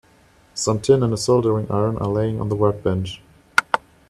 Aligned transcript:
Some 0.55 0.81
tin 0.81 1.03
and 1.03 1.13
a 1.13 1.17
soldering 1.17 1.69
iron 1.71 1.95
are 1.99 2.07
laying 2.07 2.41
on 2.41 2.49
the 2.49 2.55
workbench. 2.55 3.21